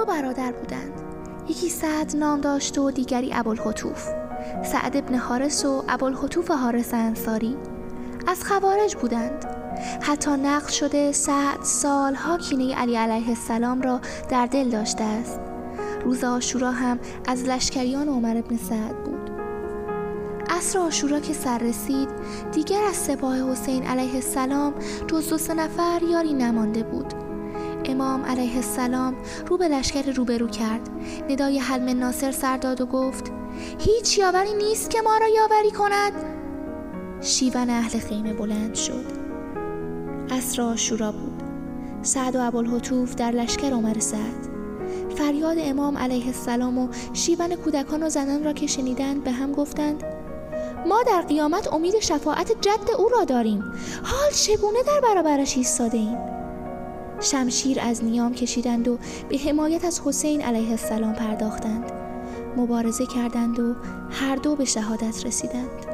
[0.00, 0.92] دو برادر بودند.
[1.48, 4.08] یکی سعد نام داشت و دیگری ابوالحتوف
[4.64, 7.56] سعد ابن حارس و ابوالحتوف حارس انصاری.
[8.26, 9.44] از خوارج بودند.
[10.02, 15.40] حتی نقل شده سعد سالها کینه علی علیه السلام را در دل داشته است.
[16.04, 19.30] روز آشورا هم از لشکریان عمر ابن سعد بود.
[20.50, 22.08] عصر آشورا که سر رسید
[22.52, 24.74] دیگر از سپاه حسین علیه السلام
[25.06, 27.19] جز دو سه نفر یاری نمانده بود.
[27.84, 29.14] امام علیه السلام
[29.48, 30.88] رو به لشکر روبرو کرد.
[31.30, 33.32] ندای حلم ناصر سر داد و گفت
[33.78, 36.12] هیچ یاوری نیست که ما را یاوری کند.
[37.20, 39.04] شیون اهل خیمه بلند شد.
[40.30, 41.42] عصر شورا بود.
[42.02, 44.48] سعد و ابوالحتوف در لشکر عمر سعد.
[45.16, 50.04] فریاد امام علیه السلام و شیون کودکان و زنان را که شنیدند به هم گفتند
[50.86, 53.64] ما در قیامت امید شفاعت جد او را داریم.
[54.02, 56.39] حال چگونه در برابرش ایستاده ایم
[57.20, 61.92] شمشیر از نیام کشیدند و به حمایت از حسین علیه السلام پرداختند.
[62.56, 63.74] مبارزه کردند و
[64.10, 65.86] هر دو به شهادت رسیدند.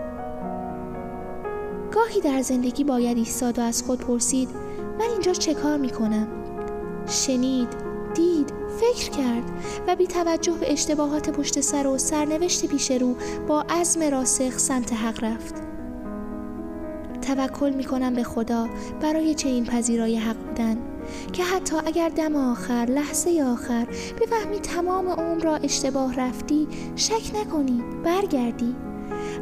[1.92, 4.48] گاهی در زندگی باید ایستاد و از خود پرسید
[4.98, 6.28] من اینجا چه کار می کنم؟
[7.06, 7.68] شنید،
[8.14, 9.44] دید، فکر کرد
[9.88, 13.14] و بی توجه به اشتباهات پشت سر و سرنوشت پیش رو
[13.48, 15.54] با عزم راسخ سمت حق رفت.
[17.22, 18.66] توکل می کنم به خدا
[19.00, 20.95] برای چنین پذیرای حق بودن.
[21.32, 23.86] که حتی اگر دم آخر لحظه آخر
[24.20, 28.76] بفهمی تمام عمر را اشتباه رفتی شک نکنی برگردی.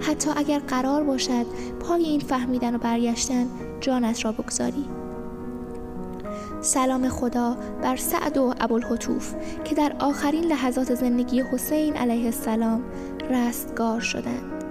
[0.00, 1.46] حتی اگر قرار باشد
[1.80, 3.46] پای این فهمیدن و برگشتن
[3.80, 4.84] جانت را بگذاری.
[6.60, 12.84] سلام خدا بر سعد و ابوالحتوف که در آخرین لحظات زندگی حسین علیه السلام
[13.30, 14.63] رستگار شدند.